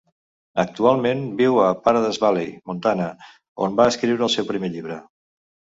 Actualment 0.61 1.21
viu 1.41 1.59
a 1.65 1.67
Paradise 1.89 2.23
Valley, 2.25 2.49
Montana, 2.73 3.11
on 3.69 3.79
va 3.83 3.91
escriure 3.95 4.31
el 4.31 4.37
seu 4.39 4.53
primer 4.55 4.77
llibre. 4.77 5.01